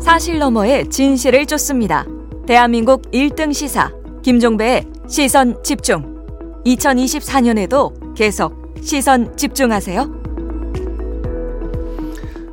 [0.00, 2.04] 사실 너머의 진실을 쫓습니다.
[2.46, 3.90] 대한민국 1등 시사
[4.22, 6.16] 김종배의 시선 집중.
[6.64, 10.26] 2024년에도 계속 시선 집중하세요.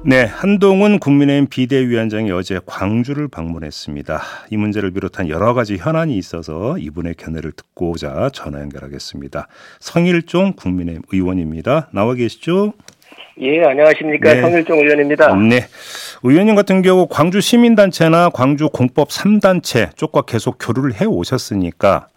[0.05, 4.21] 네, 한동훈 국민의힘 비대위원장이 어제 광주를 방문했습니다.
[4.49, 9.47] 이 문제를 비롯한 여러 가지 현안이 있어서 이분의 견해를 듣고자 전화 연결하겠습니다.
[9.79, 11.89] 성일종 국민의힘 의원입니다.
[11.93, 12.73] 나와 계시죠?
[13.39, 14.33] 예, 안녕하십니까.
[14.33, 14.41] 네.
[14.41, 15.35] 성일종 의원입니다.
[15.35, 15.61] 네.
[16.23, 22.07] 의원님 같은 경우 광주 시민단체나 광주 공법 3단체 쪽과 계속 교류를 해 오셨으니까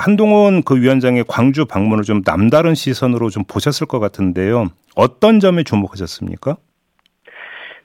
[0.00, 4.66] 한동훈 그 위원장의 광주 방문을 좀 남다른 시선으로 좀 보셨을 것 같은데요.
[4.94, 6.56] 어떤 점에 주목하셨습니까?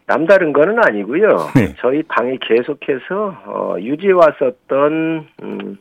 [0.06, 1.28] 남다른 거는 아니고요.
[1.56, 1.74] 네.
[1.80, 5.78] 저희 당이 계속해서 어, 유지해 왔었던 음,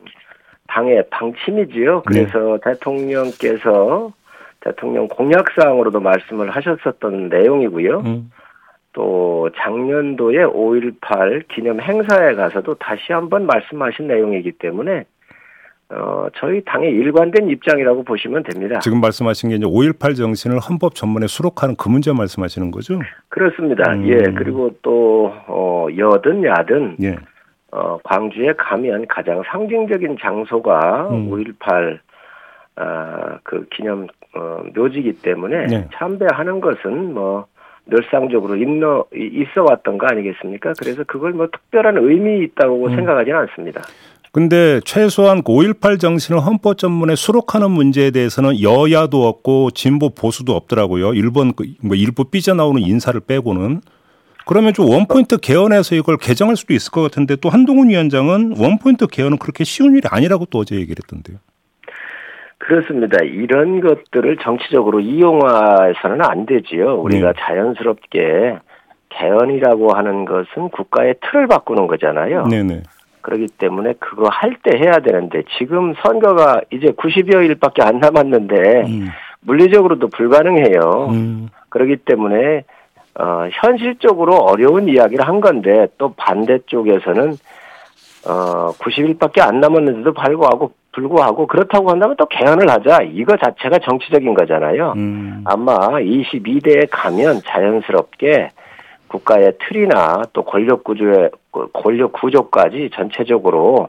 [0.68, 2.02] 당의 방침이지요.
[2.10, 2.24] 네.
[2.26, 2.72] 그래서 네.
[2.72, 4.12] 대통령께서
[4.60, 8.00] 대통령 공약사항으로도 말씀을 하셨었던 내용이고요.
[8.00, 8.30] 음.
[8.92, 15.04] 또 작년도에 5.18 기념 행사에 가서도 다시 한번 말씀하신 내용이기 때문에
[15.92, 18.78] 어, 저희 당의 일관된 입장이라고 보시면 됩니다.
[18.78, 23.00] 지금 말씀하신 게 이제 5.18 정신을 헌법 전문에 수록하는 그 문제 말씀하시는 거죠?
[23.28, 23.92] 그렇습니다.
[23.92, 24.06] 음.
[24.06, 24.18] 예.
[24.36, 27.16] 그리고 또, 어, 여든 야든, 예.
[27.72, 31.30] 어, 광주에 가면 가장 상징적인 장소가 음.
[31.30, 31.98] 5.18,
[32.80, 35.88] 아, 그 기념, 어, 묘지이기 때문에 예.
[35.94, 37.46] 참배하는 것은 뭐,
[37.86, 40.72] 늘상적으로 있어, 있어 왔던 거 아니겠습니까?
[40.78, 42.94] 그래서 그걸 뭐 특별한 의미 있다고 음.
[42.94, 43.82] 생각하지는 않습니다.
[44.32, 51.14] 근데 최소한 5.18 정신을 헌법 전문에 수록하는 문제에 대해서는 여야도 없고 진보 보수도 없더라고요.
[51.14, 53.80] 일본 그뭐 일부 삐져나오는 인사를 빼고는
[54.46, 59.38] 그러면 좀 원포인트 개헌해서 이걸 개정할 수도 있을 것 같은데 또 한동훈 위원장은 원포인트 개헌은
[59.38, 61.38] 그렇게 쉬운 일이 아니라고 또 어제 얘기를 했던데요.
[62.70, 63.18] 그렇습니다.
[63.24, 67.00] 이런 것들을 정치적으로 이용해서는 안 되지요.
[67.00, 67.40] 우리가 네.
[67.40, 68.58] 자연스럽게
[69.08, 72.44] 개헌이라고 하는 것은 국가의 틀을 바꾸는 거잖아요.
[72.46, 72.84] 네네.
[73.22, 79.08] 그렇기 때문에 그거 할 때 해야 되는데 지금 선거가 이제 90여 일밖에 안 남았는데 음.
[79.40, 81.08] 물리적으로도 불가능해요.
[81.10, 81.48] 음.
[81.70, 82.62] 그렇기 때문에
[83.18, 87.32] 어, 현실적으로 어려운 이야기를 한 건데 또 반대쪽에서는
[88.28, 94.94] 어, 90일밖에 안 남았는데도 불구하고 불구하고 그렇다고 한다면 또 개헌을 하자 이거 자체가 정치적인 거잖아요.
[94.96, 95.42] 음.
[95.44, 98.50] 아마 22대에 가면 자연스럽게
[99.08, 101.30] 국가의 틀이나 또 권력 구조의
[101.72, 103.88] 권력 구조까지 전체적으로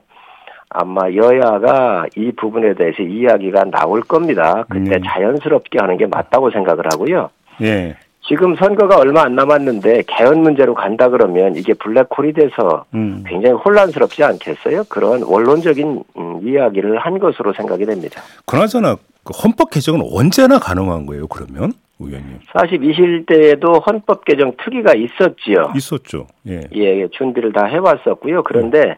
[0.70, 4.66] 아마 여야가 이 부분에 대해서 이야기가 나올 겁니다.
[4.70, 5.04] 그때 음.
[5.06, 7.30] 자연스럽게 하는 게 맞다고 생각을 하고요.
[7.62, 7.96] 예.
[8.28, 13.24] 지금 선거가 얼마 안 남았는데 개헌 문제로 간다 그러면 이게 블랙홀이 돼서 음.
[13.28, 14.84] 굉장히 혼란스럽지 않겠어요?
[14.90, 18.22] 그런 원론적인 음, 이야기를 한 것으로 생각이 됩니다.
[18.46, 21.28] 그나저나 그 헌법 개정은 언제나 가능한 거예요?
[21.28, 21.74] 그러면?
[22.00, 22.40] 의원님.
[22.54, 25.74] 42실 때에도 헌법 개정 특위가 있었지요.
[25.76, 26.28] 있었죠.
[26.48, 26.62] 예.
[26.74, 28.44] 예, 준비를 다 해왔었고요.
[28.44, 28.96] 그런데 음.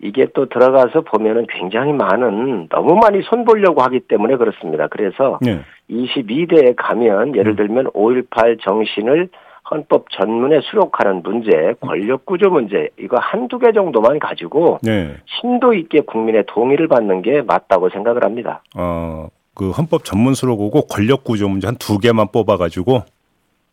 [0.00, 4.86] 이게 또 들어가서 보면은 굉장히 많은 너무 많이 손 보려고 하기 때문에 그렇습니다.
[4.88, 5.60] 그래서 예.
[5.90, 7.56] 22대에 가면 예를 음.
[7.56, 9.28] 들면 5.18 정신을
[9.70, 15.16] 헌법 전문에 수록하는 문제, 권력 구조 문제, 이거 한두 개 정도만 가지고 네.
[15.40, 18.62] 심도 있게 국민의 동의를 받는 게 맞다고 생각을 합니다.
[18.76, 23.02] 어, 그 헌법 전문수로 보고 권력 구조 문제 한 두 개만 뽑아 가지고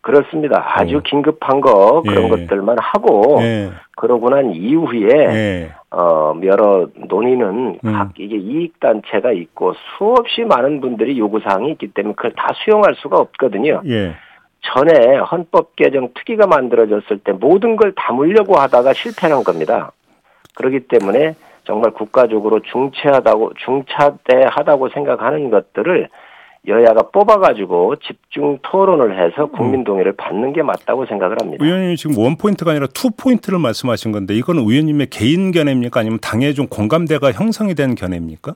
[0.06, 0.64] 그렇습니다.
[0.64, 1.00] 아주 어.
[1.00, 2.30] 긴급한 거 그런 예.
[2.30, 3.72] 것들만 하고 예.
[3.98, 5.72] 그러고 난 이후에 예.
[5.90, 7.92] 어 여러 논의는 음.
[7.92, 12.94] 각 이게 이익 단체가 있고 수없이 많은 분들이 요구 사항이 있기 때문에 그걸 다 수용할
[12.98, 13.82] 수가 없거든요.
[13.88, 14.14] 예.
[14.62, 19.92] 전에 헌법 개정 특위가 만들어졌을 때 모든 걸 담으려고 하다가 실패한 겁니다.
[20.54, 21.34] 그렇기 때문에
[21.64, 26.10] 정말 국가적으로 중차하다고 중차대하다고 생각하는 것들을
[26.68, 29.84] 여야가 뽑아가지고 집중 토론을 해서 국민 음.
[29.84, 31.64] 동의를 받는 게 맞다고 생각을 합니다.
[31.64, 36.54] 의원님 지금 one point가 아니라 two point를 말씀하신 건데 이건 의원님의 개인 견해입니까 아니면 당에
[36.54, 38.54] 좀 공감대가 형성이 된 견해입니까?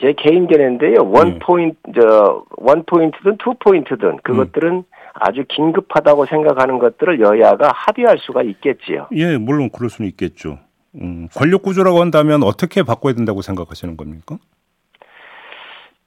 [0.00, 1.10] 제 개인 견해인데요.
[1.10, 1.38] one 네.
[1.38, 4.82] point 저 one point든 two point든 그것들은 음.
[5.14, 9.08] 아주 긴급하다고 생각하는 것들을 여야가 합의할 수가 있겠지요.
[9.12, 10.58] 예, 물론 그럴 수는 있겠죠.
[11.00, 14.38] 음, 권력 구조라고 한다면 어떻게 바꿔야 된다고 생각하시는 겁니까?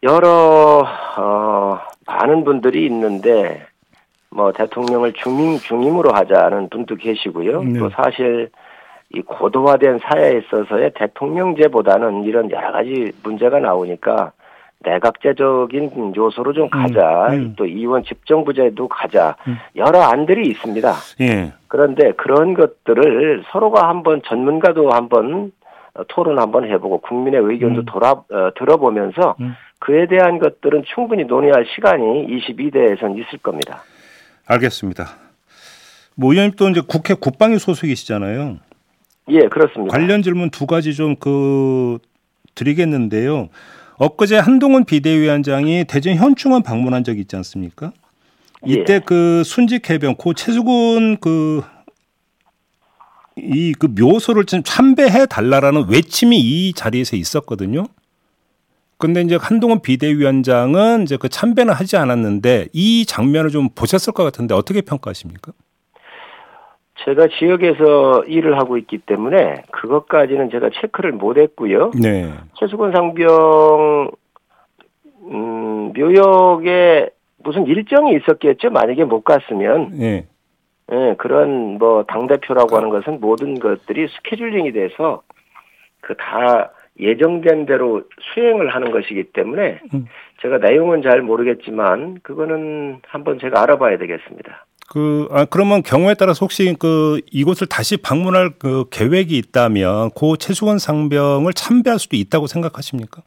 [0.05, 0.85] 여러
[1.17, 3.65] 어, 많은 분들이 있는데
[4.29, 7.63] 뭐 대통령을 중임 중임으로 하자는 분도 계시고요.
[7.63, 7.79] 네.
[7.79, 8.49] 또 사실
[9.11, 14.31] 이 고도화된 사회에 있어서의 대통령제보다는 이런 여러 가지 문제가 나오니까
[14.79, 17.27] 내각제적인 요소로 좀 음, 가자.
[17.29, 17.53] 음, 음.
[17.57, 19.35] 또 이원 집정부제도 가자.
[19.47, 19.57] 음.
[19.75, 20.93] 여러 안들이 있습니다.
[21.21, 21.53] 예.
[21.67, 25.51] 그런데 그런 것들을 서로가 한번 전문가도 한번
[25.95, 27.85] 어, 토론 한번 해보고 국민의 의견도 음.
[27.85, 29.55] 돌아 어, 들어보면서 음.
[29.79, 33.83] 그에 대한 것들은 충분히 논의할 시간이 22대에선 있을 겁니다.
[34.45, 35.17] 알겠습니다.
[36.15, 38.59] 뭐 의원님 또 이제 국회 국방위 소속이시잖아요.
[39.29, 39.91] 예, 그렇습니다.
[39.95, 41.99] 관련 질문 두 가지 좀 그
[42.55, 43.49] 드리겠는데요.
[43.97, 47.91] 엊그제 한동훈 비대위원장이 대전 현충원 방문한 적이 있지 않습니까?
[48.65, 48.99] 이때 예.
[48.99, 51.61] 그 순직 해병 고 최수근 그
[53.37, 57.85] 이그 묘소를 좀 참배해 달라라는 외침이 이 자리에서 있었거든요.
[59.05, 64.55] 근데 이제 한동훈 비대위원장은 이제 그 참배는 하지 않았는데 이 장면을 좀 보셨을 것 같은데
[64.55, 65.51] 어떻게 평가하십니까?
[67.03, 71.91] 제가 지역에서 일을 하고 있기 때문에 그것까지는 제가 체크를 못 했고요.
[72.01, 72.33] 네.
[72.59, 74.09] 최수근 상병
[75.29, 77.09] 음, 묘역에
[77.43, 78.71] 무슨 일정이 있었겠죠.
[78.71, 80.25] 만약에 못 갔으면 네.
[80.91, 85.21] 예, 그런 뭐 당 대표라고 하는 것은 모든 것들이 스케줄링이 돼서
[86.01, 88.03] 그 다 예정된 대로
[88.33, 90.07] 수행을 하는 것이기 때문에 음.
[90.41, 94.65] 제가 내용은 잘 모르겠지만 그거는 한번 제가 알아봐야 되겠습니다.
[94.87, 100.77] 그, 아, 그러면 경우에 따라서 혹시 그 이곳을 다시 방문할 그 계획이 있다면 고 최수건
[100.77, 103.23] 상병을 참배할 수도 있다고 생각하십니까?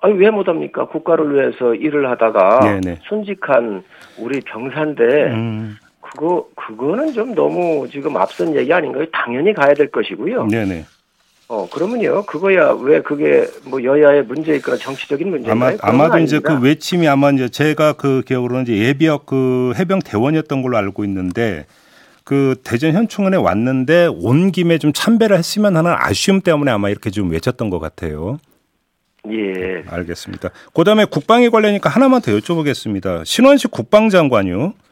[0.00, 0.86] 아니 왜 못합니까?
[0.86, 2.98] 국가를 위해서 일을 하다가 네네.
[3.08, 3.84] 순직한
[4.18, 9.04] 우리 병사인데 음, 그거 그거는 좀 너무 지금 앞선 얘기 아닌가요?
[9.12, 10.46] 당연히 가야 될 것이고요.
[10.46, 10.84] 네네.
[11.52, 15.76] 어 그러면요 그거야 왜 그게 뭐 여야의 문제 있거나 정치적인 아마 문제인가요?
[15.76, 16.58] 그건 아마도 이제 그.
[16.58, 21.66] 외침이 아마 이제 제가 그 기억으로는 이제 예비역 그 해병 대원이었던 걸로 알고 있는데
[22.24, 27.30] 그 대전 현충원에 왔는데 온 김에 좀 참배를 했으면 하는 아쉬움 때문에 아마 이렇게 좀
[27.30, 28.38] 외쳤던 것 같아요.
[29.30, 30.48] 예 알겠습니다.
[30.72, 33.26] 그다음에 국방에 관련이니까 하나만 더 여쭤보겠습니다.
[33.26, 34.72] 신원식 국방장관요.
[34.72, 34.91] 이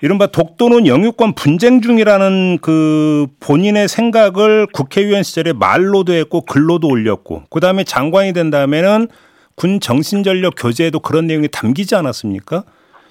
[0.00, 7.82] 른바 독도는 영유권 분쟁 중이라는 그 본인의 생각을 국회의원 시절에 말로도 했고 글로도 올렸고 그다음에
[7.82, 9.08] 장관이 된 다음에는
[9.56, 12.62] 군 정신전력 교재에도 그런 내용이 담기지 않았습니까?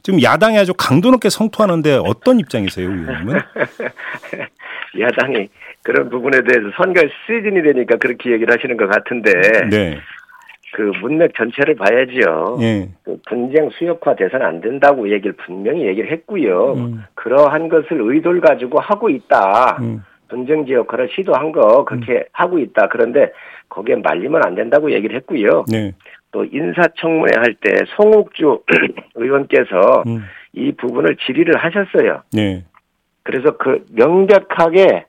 [0.02, 3.36] 지금 야당이 아주 강도 높게 성토하는데 어떤 입장이세요, 의원님은?
[4.98, 5.50] 야당이
[5.84, 9.32] 그런 부분에 대해서 선거 시즌이 되니까 그렇게 얘기를 하시는 것 같은데
[9.70, 10.00] 네.
[10.74, 12.58] 그 문맥 전체를 봐야지요.
[12.62, 12.90] 예.
[13.04, 16.74] 그 분쟁 수역화 돼서는 안 된다고 얘기를 분명히 얘기를 했고요.
[16.74, 17.04] 음.
[17.16, 19.78] 그러한 것을 의도를 가지고 하고 있다.
[19.82, 20.04] 음.
[20.28, 22.88] 분쟁 지역화를 시도한 거 그렇게 하고 있다.
[22.90, 23.32] 그런데
[23.70, 25.64] 거기에 말리면 안 된다고 얘기를 했고요.
[25.72, 25.94] 네.
[26.32, 28.64] 또 인사청문회 할 때 송옥주
[29.16, 30.24] 의원께서 음.
[30.52, 32.24] 이 부분을 질의를 하셨어요.
[32.34, 32.66] 네.
[33.24, 35.06] 그래서 그 명백하게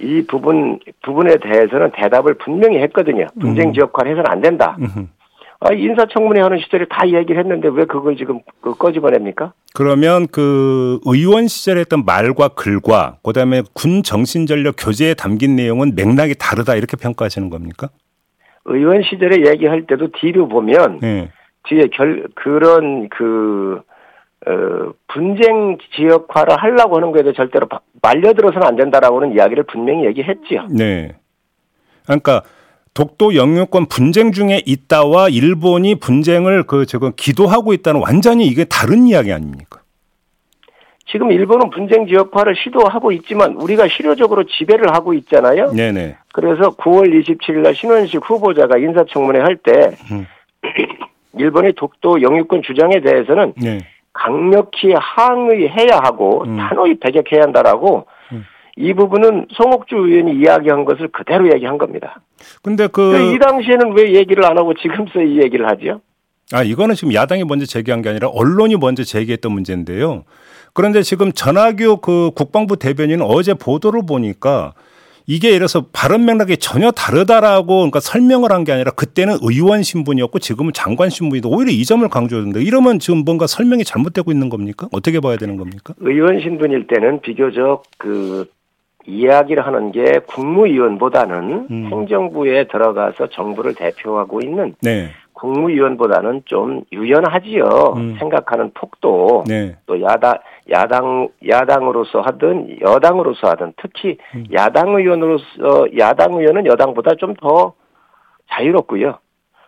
[0.00, 3.26] 이 부분 부분에 대해서는 대답을 분명히 했거든요.
[3.40, 3.72] 분쟁 음.
[3.74, 4.76] 지역화를 해서는 안 된다.
[5.62, 9.52] 아, 인사청문회 하는 시절에 다 얘기를 했는데 왜 그걸 지금 그 꺼집어냅니까?
[9.74, 16.76] 그러면 그 의원 시절에 했던 말과 글과 그다음에 군 정신전력 교재에 담긴 내용은 맥락이 다르다
[16.76, 17.90] 이렇게 평가하시는 겁니까?
[18.64, 21.30] 의원 시절에 얘기할 때도 뒤로 보면 네.
[21.68, 23.82] 뒤에 결 그런 그
[24.46, 30.66] 어, 분쟁 지역화를 하려고 하는 거에도 절대로 바- 말려들어서는 안 된다라고는 이야기를 분명히 얘기했지요.
[30.70, 31.12] 네.
[32.04, 32.42] 그러니까
[32.94, 39.32] 독도 영유권 분쟁 중에 있다와 일본이 분쟁을 그 저거 기도하고 있다는 완전히 이게 다른 이야기
[39.32, 39.80] 아닙니까?
[41.06, 45.72] 지금 일본은 분쟁 지역화를 시도하고 있지만 우리가 실효적으로 지배를 하고 있잖아요.
[45.72, 46.16] 네네.
[46.32, 50.26] 그래서 9월 27일 날 신원식 후보자가 인사청문회 할때 음.
[51.38, 53.78] 일본의 독도 영유권 주장에 대해서는 네.
[54.12, 56.56] 강력히 항의해야 하고 음.
[56.56, 58.44] 단호히 배격해야 한다라고 음.
[58.76, 62.20] 이 부분은 송옥주 의원이 이야기한 것을 그대로 얘기한 겁니다.
[62.62, 66.00] 근데 이 그, 당시에는 왜 얘기를 안 하고 지금서 이 얘기를 하죠?
[66.52, 70.24] 아, 이거는 지금 야당이 먼저 제기한 게 아니라 언론이 먼저 제기했던 문제인데요.
[70.72, 74.72] 그런데 지금 전하규 그 국방부 대변인은 어제 보도를 보니까
[75.30, 80.38] 이게 예를 들어서 발언 맥락이 전혀 다르다라고 그러니까 설명을 한 게 아니라 그때는 의원 신분이었고
[80.40, 81.48] 지금은 장관 신분이다.
[81.48, 84.88] 오히려 이 점을 강조했는데 이러면 지금 뭔가 설명이 잘못되고 있는 겁니까?
[84.92, 85.94] 어떻게 봐야 되는 겁니까?
[86.00, 88.44] 의원 신분일 때는 비교적 그
[89.06, 91.88] 이야기를 하는 게 국무위원보다는 음.
[91.90, 95.10] 행정부에 들어가서 정부를 대표하고 있는 네.
[95.40, 97.94] 국무위원보다는 좀 유연하지요.
[97.96, 98.16] 음.
[98.18, 99.76] 생각하는 폭도 네.
[99.86, 100.34] 또 야당
[100.70, 104.44] 야당 야당으로서 하든 여당으로서 하든 특히 음.
[104.52, 107.72] 야당 의원으로서 야당 의원은 여당보다 좀 더
[108.50, 109.18] 자유롭고요.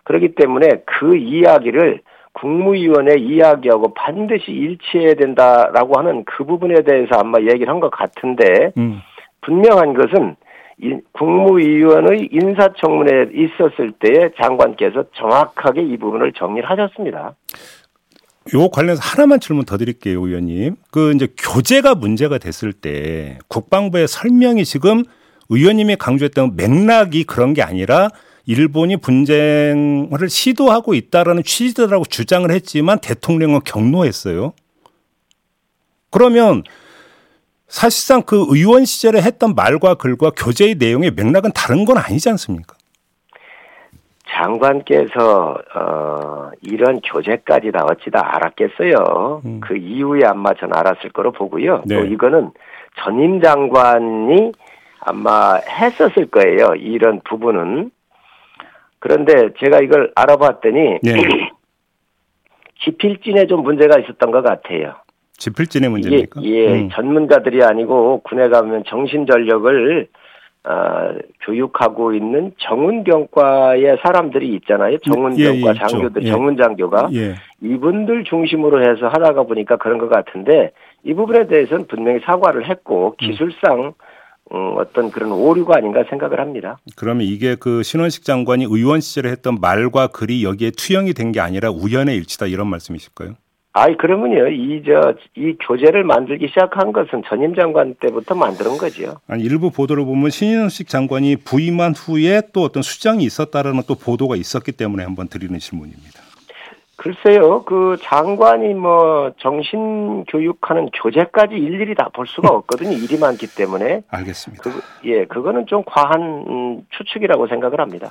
[0.04, 2.00] 그렇기 때문에 그 이야기를
[2.34, 9.00] 국무위원회 이야기하고 반드시 일치해야 된다라고 하는 그 부분에 대해서 아마 얘기를 한 것 같은데 음.
[9.42, 10.41] 분명한 것은 이
[11.12, 17.34] 국무위원의 인사청문회에 있었을 때에 장관께서 정확하게 이 부분을 정리를 하셨습니다.
[18.54, 20.74] 요 관련해서 하나만 질문 더 드릴게요, 의원님.
[20.90, 25.04] 그 이제 교재가 문제가 됐을 때 국방부의 설명이 지금
[25.48, 28.08] 의원님이 강조했던 맥락이 그런 게 아니라
[28.46, 34.52] 일본이 분쟁을 시도하고 있다라는 취지라고 주장을 했지만 대통령은 경로했어요.
[36.10, 36.64] 그러면
[37.72, 42.74] 사실상 그 의원 시절에 했던 말과 글과 교재의 내용의 맥락은 다른 건 아니지 않습니까?
[44.28, 49.42] 장관께서 어, 이런 교재까지 나왔지 다 알았겠어요.
[49.46, 49.60] 음.
[49.60, 51.82] 그 이후에 아마 전 알았을 거로 보고요.
[51.86, 51.96] 네.
[51.96, 52.50] 또 이거는
[53.02, 54.52] 전임 장관이
[55.00, 56.74] 아마 했었을 거예요.
[56.74, 57.90] 이런 부분은.
[58.98, 61.14] 그런데 제가 이걸 알아봤더니 네.
[62.84, 65.01] 지필진에 좀 문제가 있었던 것 같아요.
[65.38, 66.42] 지필진의 문제입니까?
[66.42, 66.88] 예, 예 음.
[66.92, 70.08] 전문가들이 아니고 군에 가면 정신 전력을
[70.64, 70.70] 어,
[71.44, 74.98] 교육하고 있는 정은경과의 사람들이 있잖아요.
[74.98, 76.30] 정은경과 예, 예, 장교들, 예.
[76.30, 77.34] 정은장교가 예.
[77.62, 80.70] 이분들 중심으로 해서 하다가 보니까 그런 것 같은데
[81.04, 83.94] 이 부분에 대해서는 분명히 사과를 했고 기술상
[84.54, 86.78] 음, 어떤 그런 오류가 아닌가 생각을 합니다.
[86.96, 91.70] 그러면 이게 그 신원식 장관이 의원 시절에 했던 말과 글이 여기에 투영이 된 게 아니라
[91.70, 93.34] 우연의 일치다 이런 말씀이실까요?
[93.74, 99.14] 아이 그러면요 이 저 이 교재를 만들기 시작한 것은 전임 장관 때부터 만드는 거죠.
[99.26, 104.72] 아니 일부 보도를 보면 신인식 장관이 부임한 후에 또 어떤 수장이 있었다라는 또 보도가 있었기
[104.72, 106.20] 때문에 한번 드리는 질문입니다.
[106.96, 112.92] 글쎄요, 그 장관이 뭐 정신 교육하는 교재까지 일일이 다 볼 수가 없거든요.
[112.92, 114.02] 일이 많기 때문에.
[114.08, 114.62] 알겠습니다.
[114.62, 118.10] 그, 예, 그거는 좀 과한 음, 추측이라고 생각을 합니다.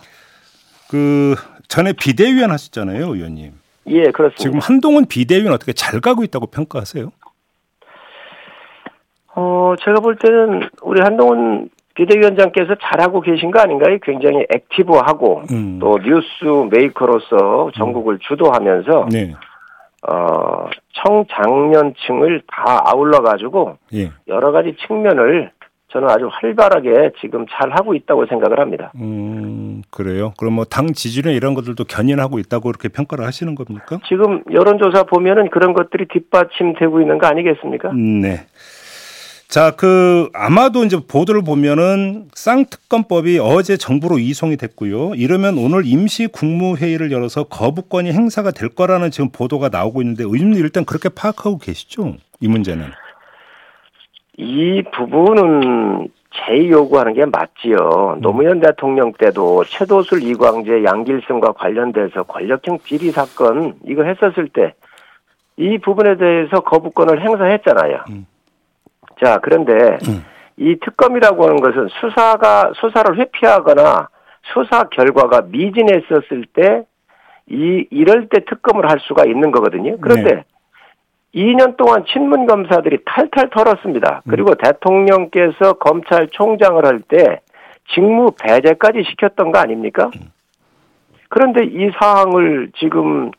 [0.89, 1.35] 그
[1.69, 3.53] 전에 비대위원 하셨잖아요, 의원님.
[3.87, 4.37] 예, 그렇습니다.
[4.37, 7.11] 지금 한동훈 비대위는 어떻게 잘 가고 있다고 평가하세요?
[9.35, 13.97] 어, 제가 볼 때는 우리 한동훈 비대위원장께서 잘하고 계신 거 아닌가요?
[14.01, 15.79] 굉장히 액티브하고 음.
[15.79, 18.19] 또 뉴스 메이커로서 전국을 음.
[18.21, 19.33] 주도하면서 네.
[20.09, 24.11] 어, 청장년층을 다 아울러 가지고 예.
[24.27, 25.51] 여러 가지 측면을
[25.91, 28.91] 저는 아주 활발하게 지금 잘 하고 있다고 생각을 합니다.
[28.95, 30.33] 음, 그래요?
[30.37, 33.99] 그럼 뭐 당 지지율 이런 것들도 견인하고 있다고 그렇게 평가를 하시는 겁니까?
[34.07, 37.91] 지금 여론조사 보면은 그런 것들이 뒷받침되고 있는 거 아니겠습니까?
[37.93, 38.45] 네.
[39.49, 45.13] 자, 그 아마도 이제 보도를 보면은 쌍특검법이 어제 정부로 이송이 됐고요.
[45.15, 50.85] 이러면 오늘 임시 국무회의를 열어서 거부권이 행사가 될 거라는 지금 보도가 나오고 있는데 의원님 일단
[50.85, 52.15] 그렇게 파악하고 계시죠?
[52.39, 52.85] 이 문제는.
[54.37, 58.15] 이 부분은 제 요구하는 게 맞지요.
[58.17, 58.21] 음.
[58.21, 64.73] 노무현 대통령 때도 최도술 이광재 양길승과 관련돼서 권력형 비리 사건 이거 했었을 때
[65.57, 68.05] 이 부분에 대해서 거부권을 행사했잖아요.
[68.09, 68.25] 음.
[69.23, 69.73] 자, 그런데
[70.07, 70.25] 음.
[70.57, 74.09] 이 특검이라고 하는 것은 수사가 수사를 회피하거나
[74.53, 76.85] 수사 결과가 미진했었을 때
[77.49, 79.97] 이 이럴 때 특검을 할 수가 있는 거거든요.
[79.99, 80.43] 그런데 네.
[81.35, 84.21] 2년 동안 친문 검사들이 탈탈 털었습니다.
[84.25, 84.29] 음.
[84.29, 84.55] 그리고 음.
[84.61, 87.39] 대통령께서 검찰총장을 할 때
[87.93, 90.09] 직무 배제까지 시켰던 거 아닙니까?
[90.15, 90.29] 음.
[91.29, 93.31] 그런데 이 사항을 지금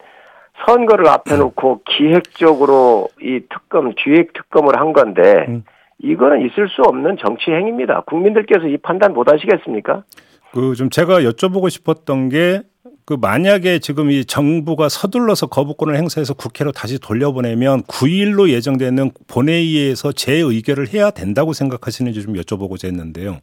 [0.66, 5.64] 선거를 앞에 놓고 기획적으로 이 특검, 기획 특검을 한 건데, 음.
[5.98, 8.02] 이거는 있을 수 없는 정치 행위입니다.
[8.06, 10.02] 국민들께서 이 판단 못 하시겠습니까?
[10.52, 12.60] 그 좀 제가 여쭤보고 싶었던 게
[13.04, 20.92] 그 만약에 지금 이 정부가 서둘러서 거부권을 행사해서 국회로 다시 돌려보내면 9일로 예정되는 본회의에서 재의결을
[20.94, 23.38] 해야 된다고 생각하시는지 좀 여쭤보고자 했는데요.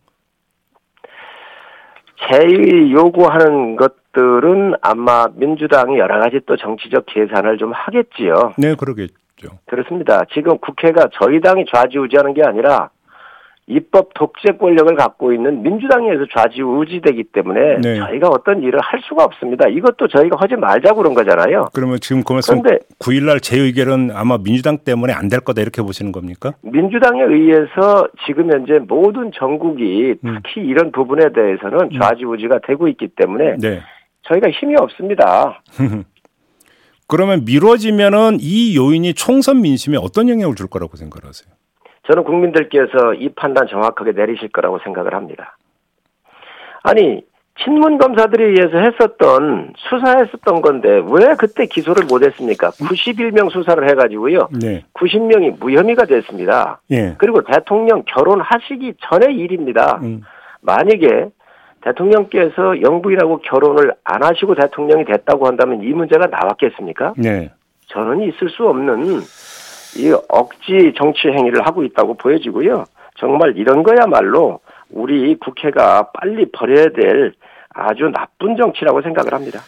[2.31, 8.53] 재의 요구하는 것들은 아마 민주당이 여러 가지 또 정치적 계산을 좀 하겠지요.
[8.57, 9.59] 네, 그러겠죠.
[9.65, 10.23] 그렇습니다.
[10.33, 12.91] 지금 국회가 저희 당이 좌지우지하는 게 아니라
[13.69, 17.95] 입법 독재 권력을 갖고 있는 민주당에서 좌지우지되기 때문에 네.
[17.99, 19.69] 저희가 어떤 일을 할 수가 없습니다.
[19.69, 21.67] 이것도 저희가 하지 말자고 그런 거잖아요.
[21.73, 26.53] 그러면 지금 그 그런데 9일날 재의결은 아마 민주당 때문에 안 될 거다 이렇게 보시는 겁니까?
[26.63, 30.39] 민주당에 의해서 지금 현재 모든 전국이 음.
[30.43, 30.65] 특히 음.
[30.65, 31.99] 이런 부분에 대해서는 음.
[32.01, 33.81] 좌지우지가 되고 있기 때문에 네.
[34.23, 35.61] 저희가 힘이 없습니다.
[37.07, 41.58] 그러면 미뤄지면은 이 요인이 총선 민심에 어떤 영향을 줄 거라고 생각하세요?
[42.09, 45.55] 저는 국민들께서 이 판단 정확하게 내리실 거라고 생각을 합니다.
[46.81, 47.23] 아니
[47.63, 52.69] 친문 검사들에 의해서 했었던 수사했었던 건데 왜 그때 기소를 못 했습니까?
[52.71, 54.47] 91명 수사를 해 가지고요.
[54.59, 54.85] 네.
[54.93, 56.81] 90명이 무혐의가 됐습니다.
[56.89, 57.13] 네.
[57.19, 59.99] 그리고 대통령 결혼하시기 전의 일입니다.
[60.01, 60.21] 음.
[60.61, 61.27] 만약에
[61.81, 67.13] 대통령께서 영부인하고 결혼을 안 하시고 대통령이 됐다고 한다면 이 문제가 나왔겠습니까?
[67.17, 67.51] 네.
[67.87, 69.21] 저는 있을 수 없는
[69.97, 72.85] 이 억지 정치 행위를 하고 있다고 보여지고요.
[73.19, 77.33] 정말 이런 거야말로 우리 국회가 빨리 버려야 될
[77.73, 79.61] 아주 나쁜 정치라고 생각을 합니다.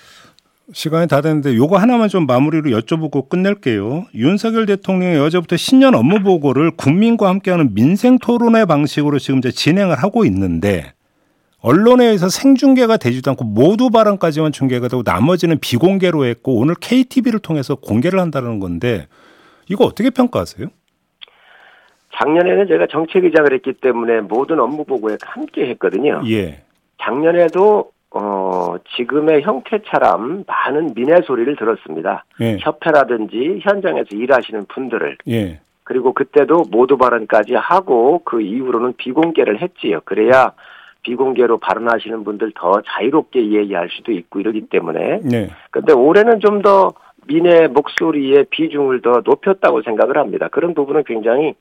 [0.73, 4.05] 시간이 다 됐는데 요거 하나만 좀 마무리로 여쭤보고 끝낼게요.
[4.15, 10.23] 윤석열 대통령이 어제부터 신년 업무 보고를 국민과 함께하는 민생 토론회 방식으로 지금 이제 진행을 하고
[10.25, 10.93] 있는데
[11.61, 17.75] 언론에 의해서 생중계가 되지도 않고 모두 발언까지만 중계가 되고 나머지는 비공개로 했고 오늘 KTV를 통해서
[17.75, 19.07] 공개를 한다는 건데
[19.71, 20.67] 이거 어떻게 평가하세요?
[22.13, 26.21] 작년에는 제가 정책의장을 했기 때문에 모든 업무 보고에 함께 했거든요.
[26.29, 26.61] 예.
[27.01, 32.25] 작년에도 어, 지금의 형태처럼 많은 민의 소리를 들었습니다.
[32.41, 32.57] 예.
[32.59, 35.61] 협회라든지 현장에서 일하시는 분들을 예.
[35.83, 40.01] 그리고 그때도 모두 발언까지 하고 그 이후로는 비공개를 했지요.
[40.03, 40.51] 그래야
[41.03, 45.21] 비공개로 발언하시는 분들 더 자유롭게 얘기할 수도 있고 이러기 때문에.
[45.23, 45.49] 네.
[45.71, 46.93] 근데 올해는 좀더
[47.27, 50.47] 민의 목소리의 비중을 더 높였다고 생각을 합니다.
[50.49, 51.53] 그런 부분은 굉장히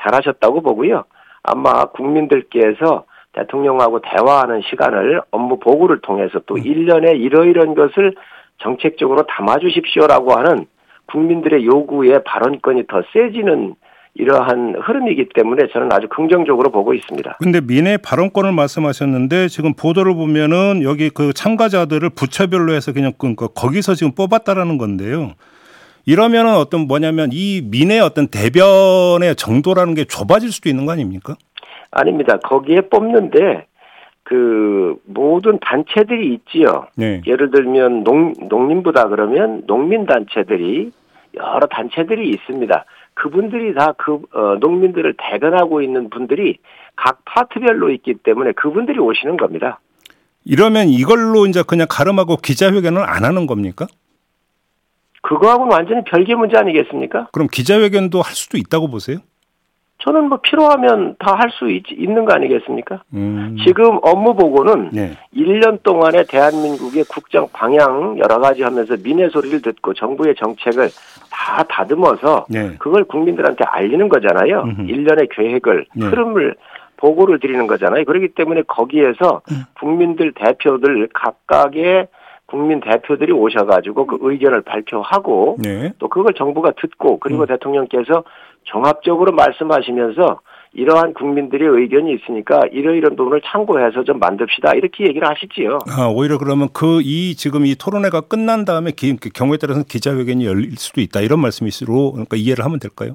[0.00, 1.04] 잘하셨다고 보고요.
[1.42, 8.14] 아마 국민들께서 대통령하고 대화하는 시간을 업무 보고를 통해서 또 1년에 이러이러한 것을
[8.58, 10.66] 정책적으로 담아주십시오라고 하는
[11.06, 13.74] 국민들의 요구에 발언권이 더 세지는
[14.16, 17.36] 이러한 흐름이기 때문에 저는 아주 긍정적으로 보고 있습니다.
[17.40, 23.94] 근데 민의 발언권을 말씀하셨는데 지금 보도를 보면은 여기 그 참가자들을 부처별로 해서 그냥 그 거기서
[23.94, 25.32] 지금 뽑았다라는 건데요.
[26.06, 31.34] 이러면은 어떤 뭐냐면 이 민의 어떤 대변의 정도라는 게 좁아질 수도 있는 거 아닙니까?
[31.90, 32.38] 아닙니다.
[32.38, 33.66] 거기에 뽑는데
[34.22, 36.86] 그 모든 단체들이 있지요.
[36.96, 37.20] 네.
[37.26, 40.92] 예를 들면 농 농림부다 그러면 농민 단체들이
[41.36, 42.84] 여러 단체들이 있습니다.
[43.14, 46.58] 그분들이 다그 어, 농민들을 대변하고 있는 분들이
[46.96, 49.80] 각 파트별로 있기 때문에 그분들이 오시는 겁니다.
[50.44, 53.86] 이러면 이걸로 이제 그냥 가름하고 기자회견을 안 하는 겁니까?
[55.22, 57.28] 그거하고는 완전히 별개 문제 아니겠습니까?
[57.32, 59.18] 그럼 기자회견도 할 수도 있다고 보세요?
[60.04, 63.02] 저는 뭐 필요하면 다 할 수 있는 거 아니겠습니까?
[63.14, 63.56] 음.
[63.64, 65.12] 지금 업무 보고는 네.
[65.34, 70.88] 1년 동안에 대한민국의 국정 방향 여러 가지 하면서 민의 소리를 듣고 정부의 정책을
[71.30, 72.74] 다 다듬어서 네.
[72.78, 74.62] 그걸 국민들한테 알리는 거잖아요.
[74.62, 74.82] 음흠.
[74.82, 76.06] 1년의 계획을 네.
[76.06, 76.54] 흐름을
[76.96, 78.04] 보고를 드리는 거잖아요.
[78.04, 79.62] 그렇기 때문에 거기에서 음.
[79.78, 82.08] 국민들 대표들 각각의
[82.46, 85.92] 국민 대표들이 오셔가지고 그 의견을 발표하고 네.
[85.98, 87.46] 또 그걸 정부가 듣고 그리고 음.
[87.46, 88.24] 대통령께서
[88.64, 90.40] 종합적으로 말씀하시면서
[90.76, 95.78] 이러한 국민들의 의견이 있으니까 이러이런 부분을 참고해서 좀 만듭시다 이렇게 얘기를 하시지요.
[95.88, 100.44] 아, 오히려 그러면 그 이 지금 이 토론회가 끝난 다음에 기, 그 경우에 따라서는 기자회견이
[100.46, 103.14] 열릴 수도 있다 이런 말씀이시로 그러니까 이해를 하면 될까요?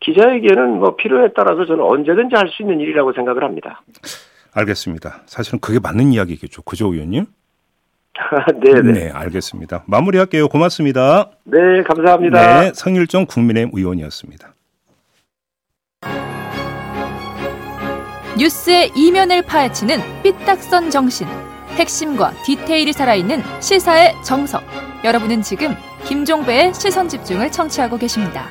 [0.00, 3.82] 기자회견은 뭐 필요에 따라서 저는 언제든지 할 수 있는 일이라고 생각을 합니다.
[4.54, 5.22] 알겠습니다.
[5.26, 6.62] 사실은 그게 맞는 이야기겠죠.
[6.62, 7.26] 그죠, 의원님?
[8.60, 8.92] 네네.
[8.92, 9.84] 네, 알겠습니다.
[9.86, 10.48] 마무리할게요.
[10.48, 11.30] 고맙습니다.
[11.44, 12.60] 네, 감사합니다.
[12.60, 14.54] 네, 성일종 국민의힘 의원이었습니다.
[18.38, 21.26] 뉴스의 이면을 파헤치는 삐딱선 정신.
[21.76, 24.62] 핵심과 디테일이 살아있는 시사의 정석.
[25.04, 28.46] 여러분은 지금 김종배의 시선 집중을 청취하고 계십니다.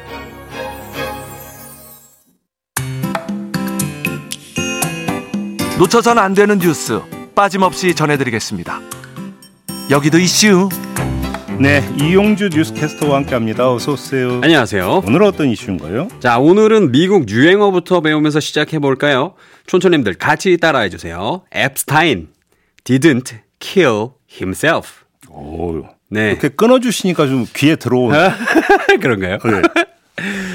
[5.79, 7.01] 놓쳐선 안 되는 뉴스
[7.33, 8.90] 빠짐없이 전해드리겠습니다.
[9.91, 10.69] 여기도 이슈.
[11.59, 13.73] 네, 이용주 뉴스캐스터와 함께합니다.
[13.73, 14.39] 어서 오세요.
[14.41, 15.03] 안녕하세요.
[15.05, 16.07] 오늘 어떤 이슈인가요?
[16.21, 19.33] 자, 오늘은 미국 유행어부터 배우면서 시작해 볼까요?
[19.67, 21.43] 촌촌님들 같이 따라해 주세요.
[21.53, 22.29] 앱스타인
[22.85, 25.01] didn't kill himself.
[25.29, 26.31] 오, 네.
[26.31, 28.13] 이렇게 끊어주시니까 좀 귀에 들어온
[29.01, 29.39] 그런가요?
[29.43, 29.61] 네.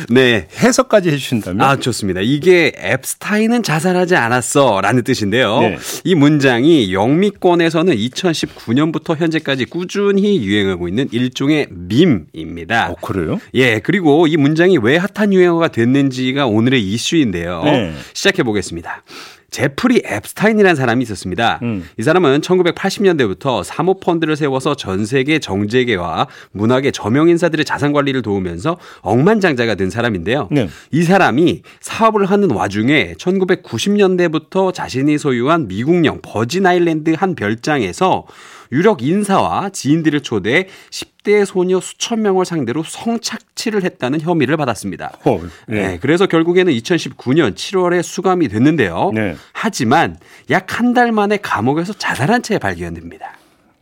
[0.08, 0.48] 네.
[0.58, 1.66] 해석까지 해주신다면?
[1.66, 2.20] 아, 좋습니다.
[2.22, 5.60] 이게 앱스타인은 자살하지 않았어 라는 뜻인데요.
[5.60, 5.78] 네.
[6.04, 12.90] 이 문장이 영미권에서는 2019년부터 현재까지 꾸준히 유행하고 있는 일종의 밈입니다.
[12.90, 13.40] 어, 그래요?
[13.54, 17.62] 예, 그리고 이 문장이 왜 핫한 유행어가 됐는지가 오늘의 이슈인데요.
[17.64, 17.94] 네.
[18.12, 19.02] 시작해 보겠습니다.
[19.50, 21.60] 제프리 앱스타인이라는 사람이 있었습니다.
[21.62, 21.88] 음.
[21.98, 29.74] 이 사람은 1980년대부터 사모펀드를 세워서 전 세계 정재계와 문학의 저명 인사들의 자산 관리를 도우면서 억만장자가
[29.76, 30.48] 된 사람인데요.
[30.50, 30.68] 네.
[30.90, 38.24] 이 사람이 사업을 하는 와중에 1990년대부터 자신이 소유한 미국령 버진 아일랜드 한 별장에서
[38.72, 45.12] 유력 인사와 지인들을 초대해 10대 소녀 수천 명을 상대로 성착취를 했다는 혐의를 받았습니다.
[45.24, 45.88] 어, 네.
[45.88, 45.98] 네.
[46.00, 49.10] 그래서 결국에는 2019년 7월에 수감이 됐는데요.
[49.14, 49.36] 네.
[49.52, 50.16] 하지만
[50.50, 53.32] 약 한 달 만에 감옥에서 자살한 채 발견됩니다.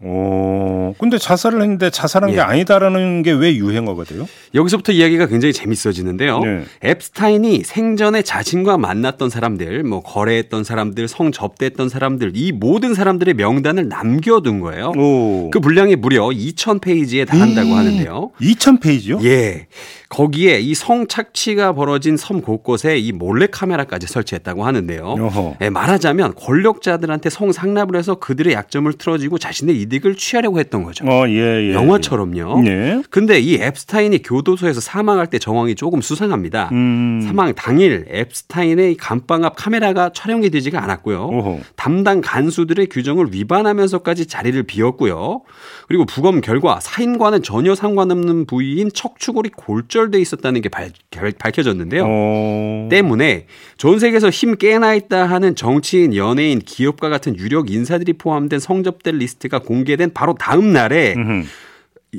[0.05, 2.35] 오, 근데 자살을 했는데 자살한 예.
[2.37, 4.27] 게 아니다라는 게 왜 유행어가 돼요?
[4.55, 6.41] 여기서부터 이야기가 굉장히 재밌어지는데요.
[6.41, 6.65] 네.
[6.85, 14.61] 앱스타인이 생전에 자신과 만났던 사람들, 뭐 거래했던 사람들, 성접대했던 사람들, 이 모든 사람들의 명단을 남겨둔
[14.61, 14.93] 거예요.
[14.97, 15.51] 오.
[15.51, 17.77] 그 분량이 무려 2,000페이지에 달한다고 음.
[17.77, 18.31] 하는데요.
[18.41, 19.25] 2000페이지요?
[19.25, 19.67] 예.
[20.09, 25.57] 거기에 이 성착취가 벌어진 섬 곳곳에 이 몰래 카메라까지 설치했다고 하는데요.
[25.61, 31.05] 예, 말하자면 권력자들한테 성상납을 해서 그들의 약점을 틀어지고 자신의 이득 을 엔딩을 취하려고 했던 거죠.
[31.07, 31.75] 어, 예, 예.
[31.75, 32.67] 영화처럼요.
[32.67, 33.03] 예.
[33.11, 36.71] 근데 이 앱스타인이 교도소에서 사망할 때 정황이 조금 수상합니다.
[36.73, 37.21] 음.
[37.27, 41.27] 사망 당일 앱스타인의 감방 앞 카메라가 촬영이 되지가 않았고요.
[41.27, 41.61] 오호.
[41.77, 45.43] 담당 간수들의 규정을 위반하면서까지 자리를 비웠고요.
[45.89, 50.93] 그리고 부검 결과 사인과는 전혀 상관없는 부위인 척추골이 골절돼 있었다는 게 밝,
[51.55, 52.89] 혀졌는데요 어.
[52.91, 59.13] 때문에 전 세계에서 힘 깨나 있다 하는 정치인, 연예인, 기업가 같은 유력 인사들이 포함된 성접대
[59.13, 61.47] 리스트가 공 개된 바로 다음 날에 음흠.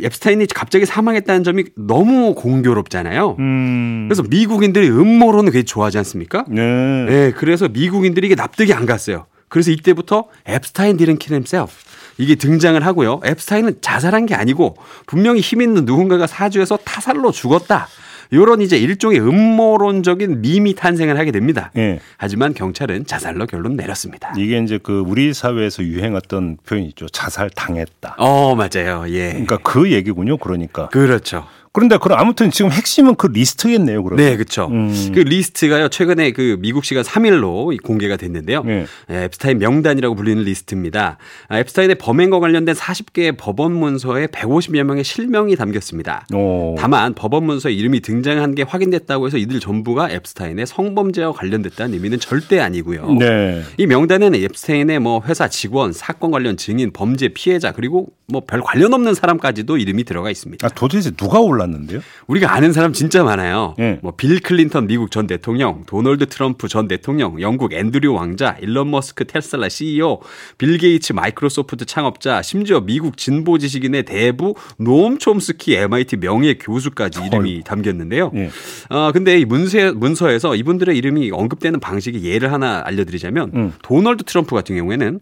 [0.03, 3.37] 앱스타인이 갑자기 사망했다는 점이 너무 공교롭잖아요.
[3.39, 4.07] 음.
[4.09, 6.43] 그래서 미국인들이 음모론을 되게 좋아하지 않습니까?
[6.49, 7.05] 네.
[7.05, 9.25] 네, 그래서 미국인들이 이게 납득이 안 갔어요.
[9.47, 11.73] 그래서 이때부터 앱스타인 didn't kill himself.
[12.17, 13.21] 이게 등장을 하고요.
[13.25, 17.87] 앱스타인은 자살한 게 아니고 분명히 힘 있는 누군가가 사주에서 타살로 죽었다.
[18.31, 21.71] 이런 이제 일종의 음모론적인 밈이 탄생을 하게 됩니다.
[21.77, 21.99] 예.
[22.17, 24.33] 하지만 경찰은 자살로 결론 내렸습니다.
[24.37, 27.07] 이게 이제 그 우리 사회에서 유행했던 표현이 있죠.
[27.09, 28.15] 자살 당했다.
[28.17, 29.05] 어, 맞아요.
[29.09, 29.29] 예.
[29.29, 30.37] 그러니까 그 얘기군요.
[30.37, 30.89] 그러니까.
[30.89, 31.45] 그렇죠.
[31.75, 34.01] 그런데 그럼 아무튼 지금 핵심은 그 리스트겠네요.
[34.01, 34.25] 그러면.
[34.25, 34.69] 네, 그렇죠.
[34.71, 35.11] 음.
[35.13, 35.89] 그 리스트가요.
[35.89, 38.63] 최근에 그 미국 시간 3일로 공개가 됐는데요.
[38.63, 38.85] 네.
[39.11, 41.17] 예, 엡스타인 명단이라고 불리는 리스트입니다.
[41.49, 46.25] 아, 엡스타인의 범행과 관련된 40개의 법원 문서에 150여 명의 실명이 담겼습니다.
[46.33, 46.75] 오.
[46.77, 52.61] 다만 법원 문서에 이름이 등장한 게 확인됐다고 해서 이들 전부가 엡스타인의 성범죄와 관련됐다는 의미는 절대
[52.61, 53.15] 아니고요.
[53.19, 53.63] 네.
[53.77, 58.93] 이 명단에는 엡스타인의 뭐 회사 직원, 사건 관련 증인, 범죄 피해자 그리고 뭐 별 관련
[58.93, 60.65] 없는 사람까지도 이름이 들어가 있습니다.
[60.65, 62.01] 아, 도대체 누가 올랐는데요?
[62.27, 63.75] 우리가 아는 사람 진짜 많아요.
[63.79, 63.99] 예.
[64.01, 69.25] 뭐 빌 클린턴 미국 전 대통령, 도널드 트럼프 전 대통령, 영국 앤드류 왕자, 일론 머스크
[69.25, 70.21] 테슬라 CEO,
[70.57, 77.63] 빌 게이츠 마이크로소프트 창업자, 심지어 미국 진보 지식인의 대부 노엄 촘스키 MIT 명예 교수까지 이름이
[77.65, 78.31] 담겼는데요.
[78.35, 78.49] 예.
[78.89, 83.73] 어, 근데 이 문서, 문서에서 이분들의 이름이 언급되는 방식의 예를 하나 알려드리자면 음.
[83.81, 85.19] 도널드 트럼프 같은 경우에는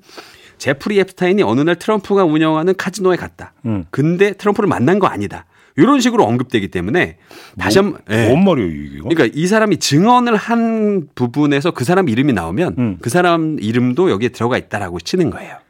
[0.58, 3.54] 제프리 엡스타인이 어느 날 트럼프가 운영하는 카지노에 갔다.
[3.66, 3.86] 음.
[3.90, 5.46] 근데 트럼프를 만난 거 아니다.
[5.76, 7.18] 이런 식으로 언급되기 때문에
[7.58, 8.28] 다시 한번 예.
[8.28, 9.00] 뭔 말이에요, 이게?
[9.00, 12.98] 그러니까 이 사람이 증언을 한 부분에서 그 사람 이름이 나오면 음.
[13.02, 15.63] 그 사람 이름도 여기에 들어가 있다라고 치는 거예요.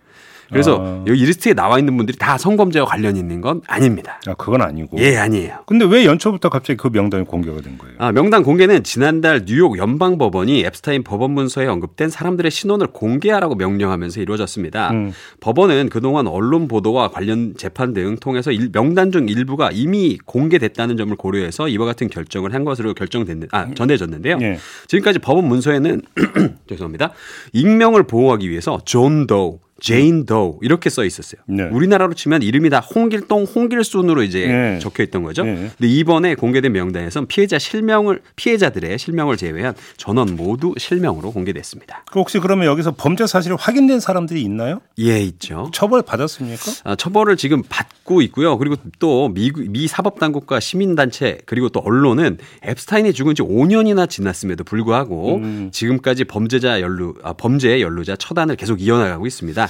[0.53, 1.03] 그래서 아.
[1.07, 4.19] 여기 이 리스트에 나와 있는 분들이 다 성범죄와 관련 있는 건 아닙니다.
[4.27, 4.97] 아, 그건 아니고.
[4.99, 5.63] 예, 아니에요.
[5.65, 7.95] 근데 왜 연초부터 갑자기 그 명단이 공개가 된 거예요?
[7.99, 14.21] 아, 명단 공개는 지난달 뉴욕 연방 법원이 엡스타인 법원 문서에 언급된 사람들의 신원을 공개하라고 명령하면서
[14.21, 14.91] 이루어졌습니다.
[14.91, 15.11] 음.
[15.41, 21.15] 법원은 그동안 언론 보도와 관련 재판 등 통해서 일- 명단 중 일부가 이미 공개됐다는 점을
[21.15, 24.37] 고려해서 이와 같은 결정을 한 것으로 결정됐는 아 전해졌는데요.
[24.41, 24.57] 예.
[24.87, 26.01] 지금까지 법원 문서에는
[26.69, 27.11] 죄송합니다.
[27.53, 31.41] 익명을 보호하기 위해서 존 도우, 제인 도우 이렇게 써 있었어요.
[31.47, 31.63] 네.
[31.63, 34.79] 우리나라로 치면 이름이 다 홍길동, 홍길순으로 이제 네.
[34.79, 35.43] 적혀 있던 거죠.
[35.43, 35.71] 네.
[35.77, 42.05] 근데 이번에 공개된 명단에선 피해자 실명을 피해자들의 실명을 제외한 전원 모두 실명으로 공개됐습니다.
[42.11, 44.79] 그 혹시 그러면 여기서 범죄 사실이 확인된 사람들이 있나요?
[44.99, 45.69] 예, 있죠.
[45.73, 46.71] 처벌 받았습니까?
[46.85, 48.57] 아, 처벌을 지금 받고 있고요.
[48.57, 55.37] 그리고 또 미, 미 사법당국과 시민단체 그리고 또 언론은 앱스타인이 죽은 지 5년이나 지났음에도 불구하고
[55.37, 55.69] 음.
[55.73, 59.67] 지금까지 범죄자 연루, 아, 범죄 연루자 처단을 계속 이어나가고 있습니다.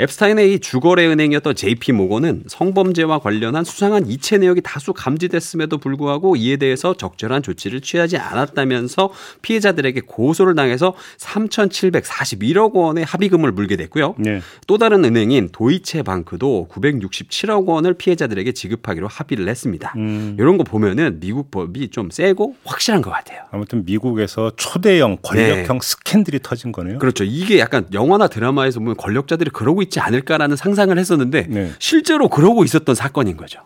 [0.00, 6.56] 앱스타인의 이 주거래 은행이었던 JP 모건은 성범죄와 관련한 수상한 이체 내역이 다수 감지됐음에도 불구하고 이에
[6.56, 14.14] 대해서 적절한 조치를 취하지 않았다면서 피해자들에게 고소를 당해서 3,741억 원의 합의금을 물게 됐고요.
[14.18, 14.40] 네.
[14.66, 19.92] 또 다른 은행인 도이체 방크도 967억 원을 피해자들에게 지급하기로 합의를 했습니다.
[19.96, 20.36] 음.
[20.38, 23.42] 이런 거 보면은 미국 법이 좀 세고 확실한 것 같아요.
[23.50, 26.98] 아무튼 미국에서 초대형 권력형 스캔들이 터진 거네요.
[26.98, 27.24] 그렇죠.
[27.24, 31.72] 이게 약간 영화나 드라마에서 보면 권력자들이 그러고 있지 않을까라는 상상을 했었는데 네.
[31.78, 33.60] 실제로 그러고 있었던 사건인 거죠.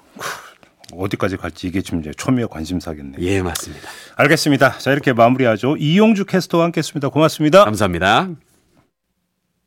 [0.92, 3.20] 어디까지 갈지 이게 지금 이제 초미의 관심사겠네요.
[3.20, 3.88] 예, 맞습니다.
[4.16, 4.78] 알겠습니다.
[4.78, 5.76] 자 이렇게 마무리하죠.
[5.76, 7.08] 이용주 캐스터와 함께 했습니다.
[7.08, 7.64] 고맙습니다.
[7.64, 8.28] 감사합니다.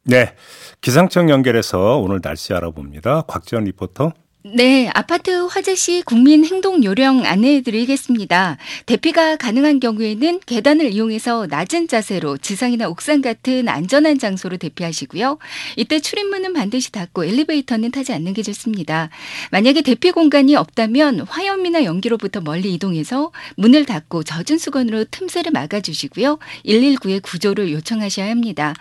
[0.03, 0.35] 네,
[0.79, 3.23] 기상청 연결해서 오늘 날씨 알아봅니다.
[3.23, 4.13] 곽지연 리포터.
[4.53, 8.57] 네, 아파트 화재 시 국민 행동 요령 안내해 드리겠습니다.
[8.85, 15.37] 대피가 가능한 경우에는 계단을 이용해서 낮은 자세로 지상이나 옥상 같은 안전한 장소로 대피하시고요.
[15.75, 19.09] 이때 출입문은 반드시 닫고 엘리베이터는 타지 않는 게 좋습니다.
[19.51, 26.39] 만약에 대피 공간이 없다면 화염이나 연기로부터 멀리 이동해서 문을 닫고 젖은 수건으로 틈새를 막아 주시고요.
[26.65, 28.73] 119에 구조를 요청하셔야 합니다.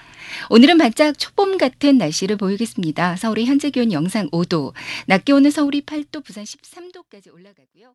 [0.51, 3.17] 오늘은 반짝 초봄 같은 날씨를 보이겠습니다.
[3.17, 4.73] 서울의 현재 기온 영상 5도,
[5.07, 7.95] 낮 기온은 서울이 8도, 부산 13도까지 올라가고요.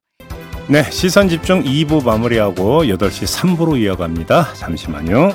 [0.68, 4.54] 네, 시선 집중 2부 마무리하고 8시 3부로 이어갑니다.
[4.54, 5.34] 잠시만요.